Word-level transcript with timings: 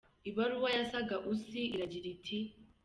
Ibaruwa 0.29 0.69
ya 0.75 0.83
Saga 0.91 1.17
Assou 1.29 1.71
iragira 1.75 2.07
iti:. 2.15 2.37